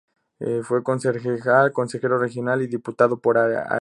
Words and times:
Fue 0.63 0.81
concejal, 0.81 1.71
consejero 1.71 2.17
regional 2.17 2.63
y 2.63 2.67
diputado 2.67 3.19
por 3.19 3.37
Arica. 3.37 3.69